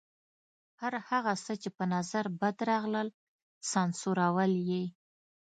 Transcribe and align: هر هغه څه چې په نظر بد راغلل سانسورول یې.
هر 0.81 0.93
هغه 1.09 1.33
څه 1.45 1.53
چې 1.61 1.69
په 1.77 1.83
نظر 1.93 2.25
بد 2.39 2.57
راغلل 2.69 3.07
سانسورول 3.71 4.53
یې. 4.69 4.83